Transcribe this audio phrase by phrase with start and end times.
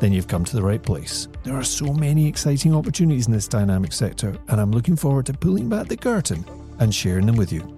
[0.00, 1.28] then you've come to the right place.
[1.42, 5.32] There are so many exciting opportunities in this dynamic sector, and I'm looking forward to
[5.32, 6.44] pulling back the curtain
[6.78, 7.74] and sharing them with you.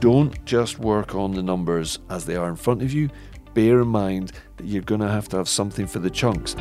[0.00, 3.10] Don't just work on the numbers as they are in front of you.
[3.54, 6.54] Bear in mind that you're going to have to have something for the chunks.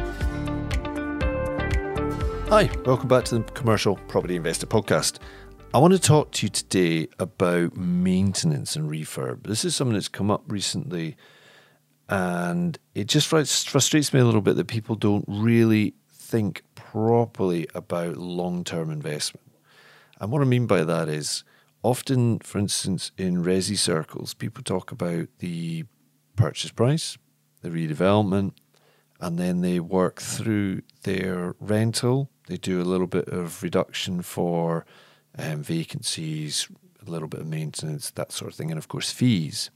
[2.50, 5.20] Hi, welcome back to the Commercial Property Investor Podcast.
[5.74, 9.46] I want to talk to you today about maintenance and refurb.
[9.46, 11.18] This is something that's come up recently,
[12.08, 18.16] and it just frustrates me a little bit that people don't really think properly about
[18.16, 19.46] long term investment.
[20.22, 21.44] And what I mean by that is
[21.84, 25.84] often, for instance, in resi circles, people talk about the
[26.38, 27.18] purchase price,
[27.62, 28.54] the redevelopment,
[29.20, 32.30] and then they work through their rental.
[32.48, 34.86] They do a little bit of reduction for
[35.38, 36.68] um, vacancies,
[37.06, 39.70] a little bit of maintenance, that sort of thing, and of course fees.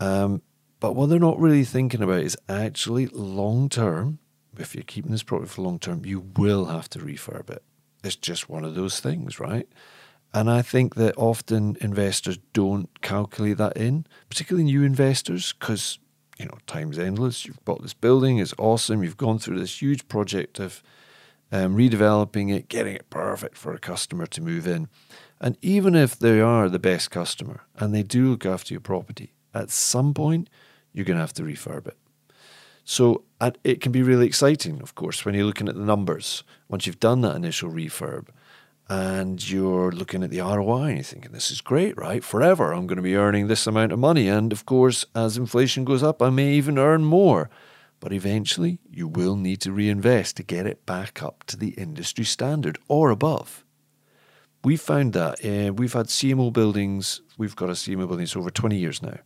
[0.00, 0.42] Um,
[0.80, 4.18] but what they're not really thinking about is actually long term.
[4.58, 7.62] If you're keeping this property for long term, you will have to refurb it.
[8.02, 9.68] It's just one of those things, right?
[10.32, 15.98] And I think that often investors don't calculate that in, particularly new investors, because
[16.38, 17.44] you know time's endless.
[17.44, 19.02] You've bought this building, it's awesome.
[19.02, 20.82] You've gone through this huge project of
[21.52, 24.88] um, redeveloping it, getting it perfect for a customer to move in.
[25.40, 29.32] And even if they are the best customer and they do look after your property,
[29.54, 30.48] at some point
[30.92, 31.96] you're going to have to refurb it.
[32.84, 33.22] So
[33.62, 36.42] it can be really exciting, of course, when you're looking at the numbers.
[36.68, 38.28] Once you've done that initial refurb
[38.88, 42.24] and you're looking at the ROI and you're thinking, this is great, right?
[42.24, 44.26] Forever, I'm going to be earning this amount of money.
[44.26, 47.48] And of course, as inflation goes up, I may even earn more.
[48.00, 52.24] But eventually, you will need to reinvest to get it back up to the industry
[52.24, 53.64] standard or above.
[54.64, 58.50] We found that uh, we've had CMO buildings, we've got a CMO building for over
[58.50, 59.18] 20 years now.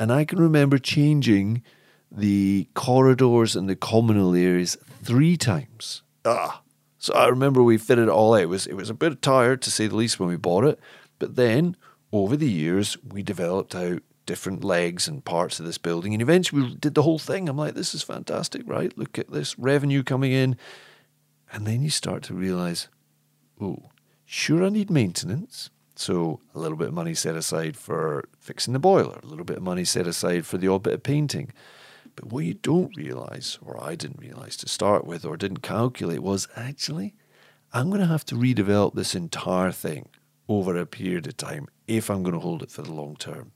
[0.00, 1.62] And I can remember changing
[2.10, 6.02] the corridors and the communal areas three times.
[6.24, 6.62] Ah,
[6.98, 8.42] so I remember we fitted it all out.
[8.42, 10.78] It was, it was a bit tired to say the least when we bought it.
[11.18, 11.76] But then
[12.12, 16.12] over the years, we developed out different legs and parts of this building.
[16.12, 17.48] And eventually we did the whole thing.
[17.48, 18.96] I'm like, this is fantastic, right?
[18.96, 20.56] Look at this revenue coming in.
[21.50, 22.88] And then you start to realize,
[23.58, 23.88] oh,
[24.26, 25.70] sure, I need maintenance.
[25.96, 29.56] So a little bit of money set aside for fixing the boiler, a little bit
[29.56, 31.50] of money set aside for the odd bit of painting.
[32.14, 36.22] But what you don't realize, or I didn't realize to start with, or didn't calculate,
[36.22, 37.14] was actually,
[37.72, 40.10] I'm going to have to redevelop this entire thing
[40.48, 43.52] over a period of time if I'm going to hold it for the long term.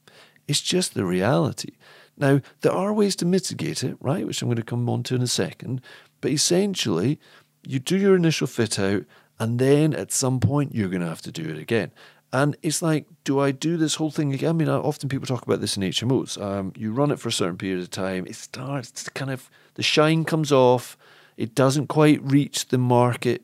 [0.49, 1.73] It's just the reality.
[2.17, 5.15] Now, there are ways to mitigate it, right, which I'm going to come on to
[5.15, 5.81] in a second.
[6.21, 7.19] But essentially,
[7.67, 9.05] you do your initial fit out,
[9.39, 11.91] and then at some point, you're going to have to do it again.
[12.33, 14.51] And it's like, do I do this whole thing again?
[14.51, 16.41] I mean, often people talk about this in HMOs.
[16.41, 19.51] Um, you run it for a certain period of time, it starts to kind of,
[19.75, 20.97] the shine comes off,
[21.37, 23.43] it doesn't quite reach the market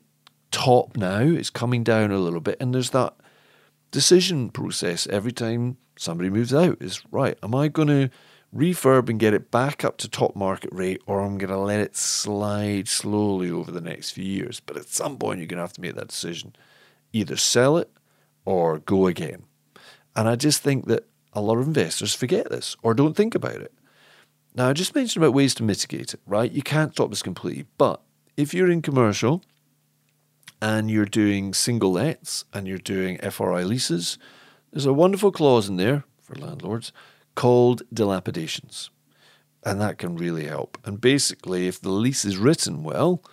[0.51, 3.13] top now, it's coming down a little bit, and there's that
[3.91, 8.09] decision process every time somebody moves out is right, am I going to
[8.55, 11.79] refurb and get it back up to top market rate, or I'm going to let
[11.79, 14.59] it slide slowly over the next few years?
[14.59, 16.55] But at some point, you're going to have to make that decision
[17.13, 17.91] either sell it
[18.45, 19.43] or go again.
[20.15, 23.55] And I just think that a lot of investors forget this or don't think about
[23.55, 23.73] it.
[24.55, 26.51] Now, I just mentioned about ways to mitigate it, right?
[26.51, 28.01] You can't stop this completely, but
[28.35, 29.43] if you're in commercial
[30.61, 34.17] and you're doing single lets and you're doing FRI leases,
[34.71, 36.91] there's a wonderful clause in there for landlords
[37.35, 38.89] called dilapidations.
[39.63, 40.77] And that can really help.
[40.85, 43.23] And basically, if the lease is written well,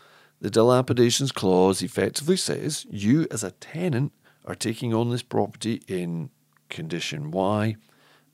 [0.41, 4.13] the dilapidations clause effectively says you, as a tenant,
[4.45, 6.31] are taking on this property in
[6.69, 7.77] condition Y,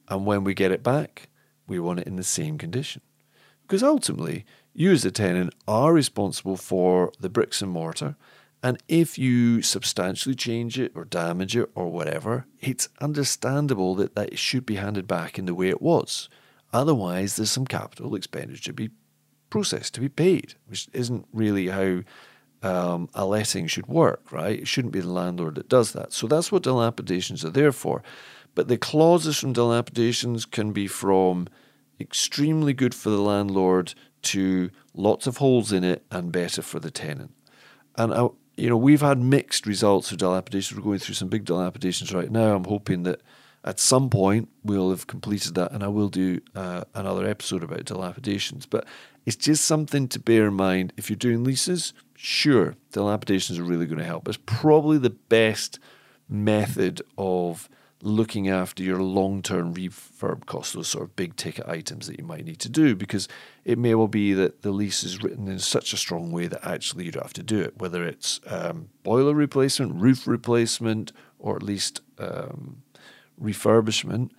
[0.09, 1.29] and when we get it back,
[1.67, 3.03] we want it in the same condition.
[3.63, 4.45] Because ultimately,
[4.75, 8.17] you, as a tenant, are responsible for the bricks and mortar
[8.63, 14.39] and if you substantially change it or damage it or whatever, it's understandable that that
[14.39, 16.29] should be handed back in the way it was.
[16.73, 18.91] Otherwise, there's some capital expenditure to be
[19.51, 22.03] processed, to be paid, which isn't really how
[22.63, 24.61] um, a letting should work, right?
[24.61, 26.13] It shouldn't be the landlord that does that.
[26.13, 28.03] So that's what dilapidations are there for.
[28.55, 31.49] But the clauses from dilapidations can be from
[31.99, 36.91] extremely good for the landlord to lots of holes in it and better for the
[36.91, 37.35] tenant.
[37.97, 40.77] And I, you know, we've had mixed results of dilapidations.
[40.77, 42.55] We're going through some big dilapidations right now.
[42.55, 43.21] I'm hoping that
[43.65, 47.85] at some point we'll have completed that, and I will do uh, another episode about
[47.85, 48.67] dilapidations.
[48.67, 48.87] But
[49.25, 50.93] it's just something to bear in mind.
[50.97, 54.29] If you're doing leases, sure, dilapidations are really going to help.
[54.29, 55.79] It's probably the best
[56.29, 57.69] method of
[58.05, 62.25] looking after your long term refurb costs, those sort of big ticket items that you
[62.25, 63.29] might need to do, because
[63.65, 66.67] it may well be that the lease is written in such a strong way that
[66.67, 71.55] actually you don't have to do it, whether it's um, boiler replacement, roof replacement, or
[71.55, 72.83] at least um,
[73.41, 74.31] refurbishment,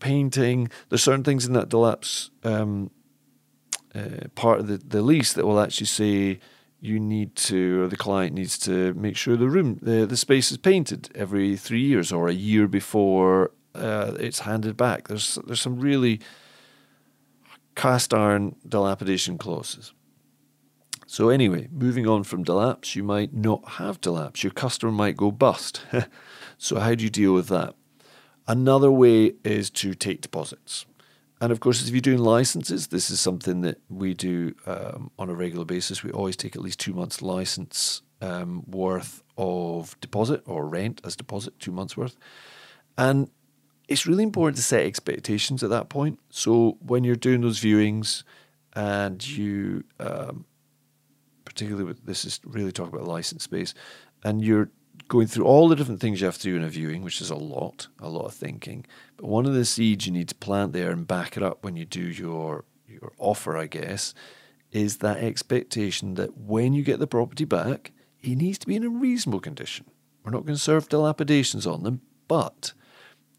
[0.00, 0.70] painting.
[0.88, 2.90] There's certain things in that dilaps um,
[3.94, 6.40] uh, part of the, the lease that will actually say,
[6.86, 10.50] you need to, or the client needs to make sure the room, the, the space
[10.50, 15.08] is painted every three years or a year before uh, it's handed back.
[15.08, 16.20] There's there's some really
[17.74, 19.92] cast iron dilapidation clauses.
[21.06, 24.42] So anyway, moving on from dilaps, you might not have dilaps.
[24.42, 25.82] Your customer might go bust.
[26.58, 27.74] so how do you deal with that?
[28.48, 30.84] Another way is to take deposits.
[31.40, 35.28] And of course, if you're doing licenses, this is something that we do um, on
[35.28, 36.02] a regular basis.
[36.02, 41.14] We always take at least two months' license um, worth of deposit or rent as
[41.14, 42.16] deposit, two months' worth.
[42.96, 43.30] And
[43.86, 46.18] it's really important to set expectations at that point.
[46.30, 48.24] So when you're doing those viewings
[48.74, 50.46] and you, um,
[51.44, 53.74] particularly with this is really talking about license space,
[54.24, 54.70] and you're
[55.08, 57.30] going through all the different things you have to do in a viewing, which is
[57.30, 58.84] a lot, a lot of thinking.
[59.16, 61.76] But one of the seeds you need to plant there and back it up when
[61.76, 64.14] you do your your offer, I guess,
[64.70, 67.92] is that expectation that when you get the property back,
[68.22, 69.86] it needs to be in a reasonable condition.
[70.24, 72.72] We're not going to serve dilapidations on them, but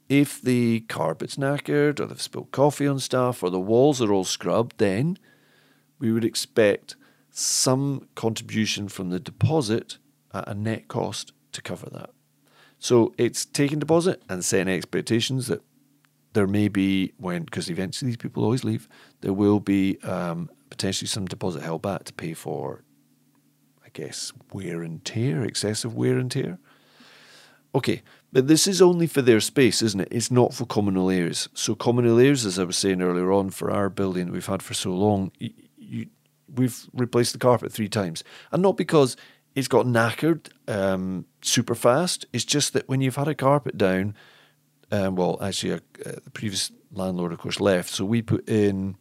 [0.10, 4.24] if the carpet's knackered or they've spilled coffee on stuff or the walls are all
[4.24, 5.18] scrubbed, then
[6.00, 6.96] we would expect
[7.30, 9.98] some contribution from the deposit
[10.34, 12.12] at a net cost to cover that.
[12.80, 15.62] So it's taking deposit and setting expectations that
[16.34, 18.88] there may be when because eventually these people always leave.
[19.22, 22.84] There will be um, potentially some deposit held back to pay for,
[23.84, 26.60] I guess, wear and tear, excessive wear and tear.
[27.74, 30.08] Okay, but this is only for their space, isn't it?
[30.12, 31.50] It's not for communal areas.
[31.54, 34.64] So communal areas, as I was saying earlier on, for our building that we've had
[34.64, 36.08] for so long, you,
[36.54, 39.18] we've replaced the carpet three times, and not because
[39.58, 42.28] it's got knackered um, super fast.
[42.32, 44.14] It's just that when you've had a carpet down,
[44.92, 45.80] um, well, actually, uh,
[46.24, 47.90] the previous landlord, of course, left.
[47.90, 48.98] So we put in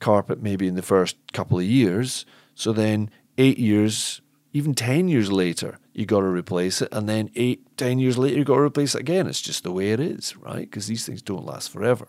[0.00, 2.24] carpet maybe in the first couple of years.
[2.54, 4.22] So then eight years,
[4.54, 6.88] even 10 years later, you got to replace it.
[6.90, 9.26] And then eight, 10 years later, you got to replace it again.
[9.26, 10.62] It's just the way it is, right?
[10.62, 12.08] Because these things don't last forever.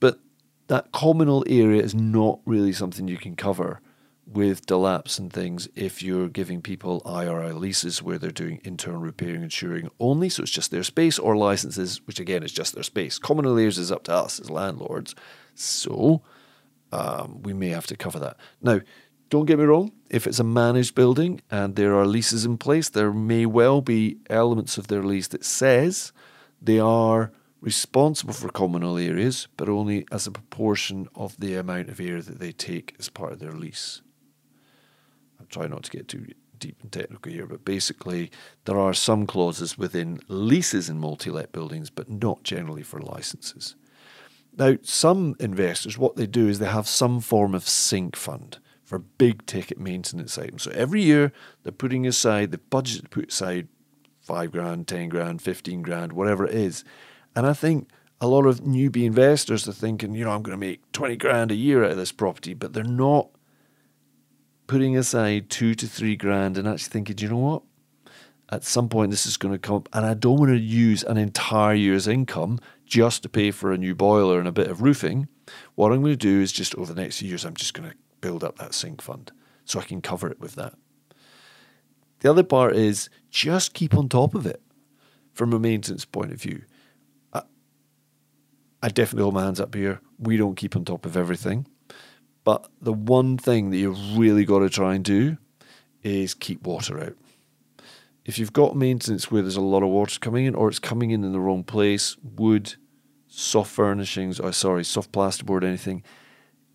[0.00, 0.18] But
[0.66, 3.80] that communal area is not really something you can cover
[4.26, 9.36] with dilaps and things if you're giving people IRI leases where they're doing internal repairing
[9.36, 12.82] and insuring only, so it's just their space, or licenses, which again is just their
[12.82, 13.18] space.
[13.18, 15.14] Common layers is up to us as landlords,
[15.54, 16.22] so
[16.92, 18.36] um, we may have to cover that.
[18.62, 18.80] Now,
[19.30, 22.88] don't get me wrong, if it's a managed building and there are leases in place,
[22.88, 26.12] there may well be elements of their lease that says
[26.62, 31.98] they are responsible for communal areas, but only as a proportion of the amount of
[31.98, 34.02] area that they take as part of their lease.
[35.54, 36.26] Trying not to get too
[36.58, 38.32] deep and technical here, but basically
[38.64, 43.76] there are some clauses within leases in multi-let buildings, but not generally for licenses.
[44.56, 48.98] Now, some investors, what they do is they have some form of sink fund for
[48.98, 50.64] big ticket maintenance items.
[50.64, 51.32] So every year
[51.62, 53.68] they're putting aside the budget to put aside
[54.20, 56.82] five grand, ten grand, fifteen grand, whatever it is.
[57.36, 57.88] And I think
[58.20, 61.52] a lot of newbie investors are thinking, you know, I'm going to make 20 grand
[61.52, 63.28] a year out of this property, but they're not
[64.66, 67.62] putting aside two to three grand and actually thinking, do you know what?
[68.50, 71.02] At some point, this is going to come up, and I don't want to use
[71.02, 74.82] an entire year's income just to pay for a new boiler and a bit of
[74.82, 75.28] roofing.
[75.74, 77.90] What I'm going to do is just over the next few years, I'm just going
[77.90, 79.32] to build up that sink fund
[79.64, 80.74] so I can cover it with that.
[82.20, 84.62] The other part is just keep on top of it
[85.32, 86.62] from a maintenance point of view.
[87.32, 87.42] I,
[88.82, 90.00] I definitely hold my hands up here.
[90.18, 91.66] We don't keep on top of everything.
[92.44, 95.38] But the one thing that you've really got to try and do
[96.02, 97.16] is keep water out.
[98.24, 101.10] If you've got maintenance where there's a lot of water coming in or it's coming
[101.10, 102.74] in in the wrong place, wood,
[103.26, 106.02] soft furnishings, or sorry, soft plasterboard, anything,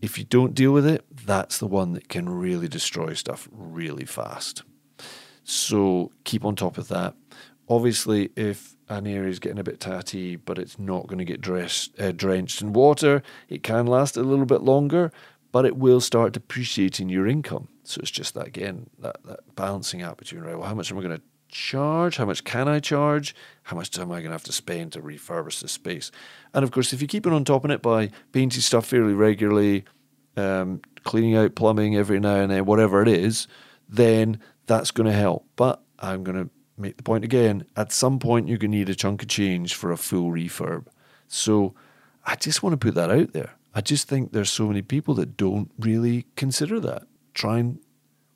[0.02, 4.06] if you don't deal with it, that's the one that can really destroy stuff really
[4.06, 4.64] fast.
[5.44, 7.16] So keep on top of that.
[7.68, 11.42] Obviously, if an area is getting a bit tatty, but it's not going to get
[11.42, 15.12] dressed, uh, drenched in water, it can last a little bit longer,
[15.52, 17.70] but it will start depreciating your income.
[17.84, 20.98] So it's just that again, that, that balancing out between right, well, how much am
[20.98, 22.18] I going to charge?
[22.18, 23.36] How much can I charge?
[23.64, 26.12] How much time am I going to have to spend to refurbish the space?
[26.54, 29.14] And of course, if you keep it on top of it by painting stuff fairly
[29.14, 29.86] regularly,
[30.38, 33.48] um, cleaning out plumbing every now and then, whatever it is,
[33.88, 35.46] then that's going to help.
[35.56, 38.90] But I'm going to make the point again at some point, you're going to need
[38.90, 40.86] a chunk of change for a full refurb.
[41.28, 41.74] So
[42.26, 43.56] I just want to put that out there.
[43.74, 47.04] I just think there's so many people that don't really consider that.
[47.34, 47.80] Try and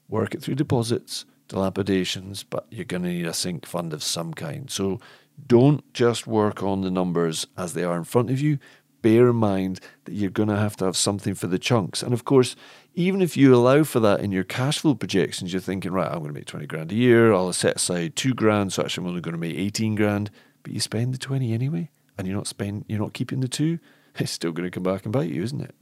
[0.08, 4.34] work it through deposits, dilapidations, but you're going to need a sink fund of some
[4.34, 4.70] kind.
[4.70, 5.00] So
[5.48, 8.60] don't just work on the numbers as they are in front of you.
[9.02, 12.02] Bear in mind that you're going to have to have something for the chunks.
[12.02, 12.56] And of course,
[12.94, 16.20] even if you allow for that in your cash flow projections, you're thinking, right, I'm
[16.20, 17.34] going to make 20 grand a year.
[17.34, 18.72] I'll set aside two grand.
[18.72, 20.32] So actually, I'm only going to make 18 grand.
[20.62, 23.80] But you spend the 20 anyway, and you're not spend, you're not keeping the two.
[24.20, 25.76] It's still going to come back and bite you, isn't it?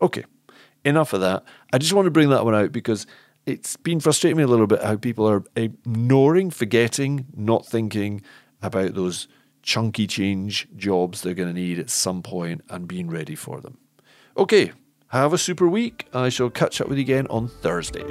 [0.00, 0.24] Okay,
[0.84, 1.44] enough of that.
[1.72, 3.06] I just want to bring that one out because
[3.46, 8.22] it's been frustrating me a little bit how people are ignoring, forgetting, not thinking
[8.62, 9.28] about those
[9.62, 13.78] chunky change jobs they're going to need at some point and being ready for them.
[14.36, 14.72] Okay,
[15.08, 16.06] have a super week.
[16.12, 18.04] I shall catch up with you again on Thursday.